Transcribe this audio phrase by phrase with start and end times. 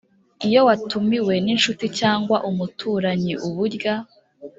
[0.47, 3.79] iyo watumiwe n‘inshuti cyangwa umuturanyiubury